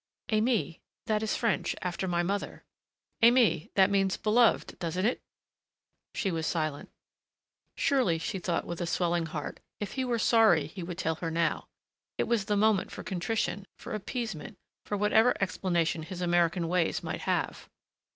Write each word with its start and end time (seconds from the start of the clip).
"Aimée.... 0.29 0.79
That 1.05 1.21
is 1.21 1.35
French 1.37 1.75
after 1.83 2.07
my 2.07 2.23
mother." 2.23 2.63
"Aimée. 3.21 3.71
That 3.75 3.91
means 3.91 4.17
Beloved, 4.17 4.79
doesn't 4.79 5.05
it?" 5.05 5.21
She 6.15 6.31
was 6.31 6.47
silent. 6.47 6.89
Surely, 7.77 8.17
she 8.17 8.39
thought 8.39 8.65
with 8.65 8.81
a 8.81 8.87
swelling 8.87 9.27
heart, 9.27 9.59
if 9.79 9.91
he 9.91 10.03
were 10.03 10.17
sorry 10.17 10.65
he 10.65 10.81
would 10.81 10.97
tell 10.97 11.13
her 11.21 11.29
now. 11.29 11.67
It 12.17 12.23
was 12.23 12.45
the 12.45 12.57
moment 12.57 12.89
for 12.89 13.03
contrition, 13.03 13.67
for 13.77 13.93
appeasement, 13.93 14.57
for 14.87 14.97
whatever 14.97 15.35
explanation 15.39 16.01
his 16.01 16.23
American 16.23 16.67
ways 16.67 17.03
might 17.03 17.21
have. 17.21 17.69